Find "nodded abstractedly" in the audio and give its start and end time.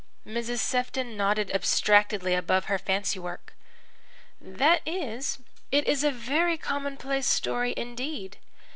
1.15-2.33